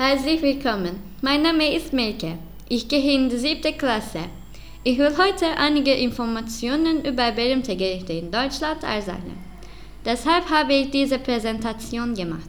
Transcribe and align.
Herzlich 0.00 0.40
willkommen. 0.42 1.02
Mein 1.22 1.42
Name 1.42 1.74
ist 1.74 1.92
Melke. 1.92 2.38
Ich 2.68 2.86
gehe 2.86 3.16
in 3.16 3.28
die 3.28 3.36
siebte 3.36 3.72
Klasse. 3.72 4.20
Ich 4.84 4.96
will 4.96 5.12
heute 5.18 5.46
einige 5.56 5.92
Informationen 5.92 7.04
über 7.04 7.32
berühmte 7.32 7.74
Gerichte 7.74 8.12
in 8.12 8.30
Deutschland 8.30 8.84
erzählen. 8.84 9.36
Deshalb 10.04 10.48
habe 10.50 10.72
ich 10.74 10.90
diese 10.90 11.18
Präsentation 11.18 12.14
gemacht. 12.14 12.48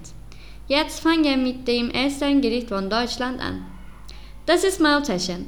Jetzt 0.67 0.99
fangen 0.99 1.23
wir 1.23 1.38
mit 1.38 1.67
dem 1.67 1.89
ersten 1.89 2.39
Gericht 2.39 2.70
von 2.70 2.88
Deutschland 2.88 3.41
an. 3.41 3.66
Das 4.45 4.63
ist 4.63 4.79
Maultaschen. 4.79 5.47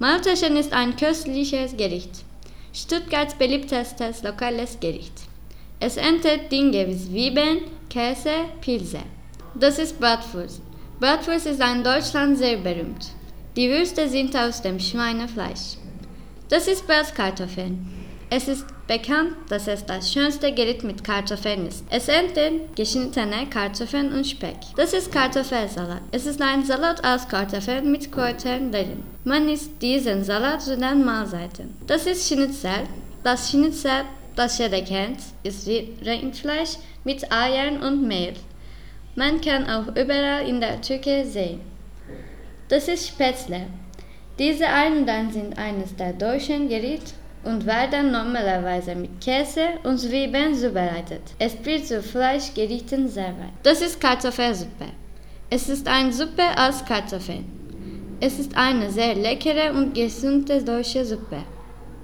Maultaschen 0.00 0.54
ist 0.54 0.74
ein 0.74 0.96
köstliches 0.96 1.74
Gericht. 1.78 2.26
Stuttgarts 2.74 3.34
beliebtestes 3.34 4.22
lokales 4.22 4.78
Gericht. 4.78 5.14
Es 5.80 5.96
enthält 5.96 6.52
Dinge 6.52 6.86
wie 6.88 6.98
Zwiebeln, 6.98 7.60
Käse, 7.88 8.34
Pilze. 8.60 9.00
Das 9.54 9.78
ist 9.78 9.98
Bratwurst. 9.98 10.60
Bratwurst 11.00 11.46
ist 11.46 11.62
in 11.62 11.84
Deutschland 11.84 12.36
sehr 12.38 12.56
berühmt. 12.56 13.06
Die 13.54 13.70
Würste 13.70 14.08
sind 14.08 14.34
aus 14.34 14.62
dem 14.62 14.80
Schweinefleisch. 14.80 15.76
Das 16.48 16.66
ist 16.66 16.88
Bratkartoffeln. 16.88 17.86
Es 18.30 18.48
ist 18.48 18.66
bekannt, 18.88 19.34
dass 19.48 19.68
es 19.68 19.86
das 19.86 20.12
schönste 20.12 20.52
Gericht 20.52 20.82
mit 20.82 21.04
Kartoffeln 21.04 21.68
ist. 21.68 21.84
Es 21.88 22.08
enthält 22.08 22.74
geschnittene 22.74 23.46
Kartoffeln 23.48 24.12
und 24.12 24.26
Speck. 24.26 24.56
Das 24.76 24.92
ist 24.92 25.12
Kartoffelsalat. 25.12 26.02
Es 26.10 26.26
ist 26.26 26.42
ein 26.42 26.64
Salat 26.64 27.04
aus 27.04 27.28
Kartoffeln 27.28 27.92
mit 27.92 28.10
Kräutern 28.10 28.72
drin. 28.72 29.04
Man 29.22 29.48
isst 29.48 29.80
diesen 29.80 30.24
Salat 30.24 30.62
zu 30.62 30.76
den 30.76 31.04
Mahlzeiten. 31.04 31.76
Das 31.86 32.06
ist 32.06 32.26
Schnitzel. 32.26 32.88
Das 33.22 33.50
Schnitzel, 33.50 34.02
das 34.34 34.58
jeder 34.58 34.82
kennt, 34.82 35.20
ist 35.44 35.68
Rindfleisch 35.68 36.76
mit 37.04 37.30
Eiern 37.32 37.82
und 37.82 38.02
Mehl. 38.06 38.34
Man 39.18 39.40
kann 39.40 39.68
auch 39.68 39.88
überall 39.96 40.46
in 40.46 40.60
der 40.60 40.80
Türkei 40.80 41.24
sehen. 41.24 41.60
Das 42.68 42.86
ist 42.86 43.08
Spätzle. 43.08 43.62
Diese 44.38 44.64
Eiern 44.64 45.32
sind 45.32 45.58
eines 45.58 45.96
der 45.96 46.12
deutschen 46.12 46.68
Gerichte 46.68 47.14
und 47.42 47.66
werden 47.66 48.12
normalerweise 48.12 48.94
mit 48.94 49.20
Käse 49.20 49.70
und 49.82 49.98
Zwiebeln 49.98 50.54
zubereitet. 50.54 51.22
Es 51.40 51.56
wird 51.64 51.88
zu 51.88 52.00
Fleischgerichten 52.00 53.08
serviert. 53.08 53.50
Das 53.64 53.80
ist 53.80 54.00
Kartoffelsuppe. 54.00 54.86
Es 55.50 55.68
ist 55.68 55.88
eine 55.88 56.12
Suppe 56.12 56.44
aus 56.56 56.84
Kartoffeln. 56.84 57.44
Es 58.20 58.38
ist 58.38 58.56
eine 58.56 58.88
sehr 58.88 59.16
leckere 59.16 59.72
und 59.72 59.94
gesunde 59.94 60.62
deutsche 60.62 61.04
Suppe. 61.04 61.42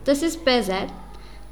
Das 0.04 0.20
ist 0.20 0.44
Brezel. 0.44 0.88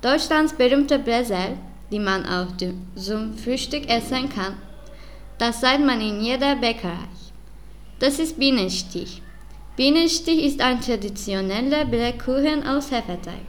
Deutschlands 0.00 0.54
berühmte 0.54 0.98
Brezel, 0.98 1.56
die 1.92 2.00
man 2.00 2.26
auch 2.26 2.48
zum 2.96 3.38
Frühstück 3.38 3.88
essen 3.88 4.28
kann. 4.28 4.56
Das 5.42 5.60
sieht 5.60 5.84
man 5.84 6.00
in 6.00 6.20
jeder 6.20 6.54
Bäckerei. 6.54 7.08
Das 7.98 8.20
ist 8.20 8.38
Bienenstich. 8.38 9.20
Bienenstich 9.74 10.44
ist 10.44 10.60
ein 10.60 10.80
traditioneller 10.80 11.84
Blechkuchen 11.84 12.64
aus 12.64 12.92
Hefeteig. 12.92 13.48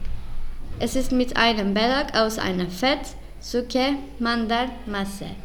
Es 0.80 0.96
ist 0.96 1.12
mit 1.12 1.36
einem 1.36 1.72
Belag 1.72 2.12
aus 2.16 2.40
einer 2.40 2.66
Fett, 2.66 3.14
Zucker, 3.38 3.92
Mandelmasse. 4.18 5.36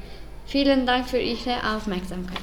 Vielen 0.47 0.87
Dank 0.87 1.07
für 1.07 1.19
Ihre 1.19 1.57
Aufmerksamkeit. 1.75 2.41